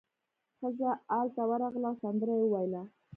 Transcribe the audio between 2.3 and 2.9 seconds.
یې وویله.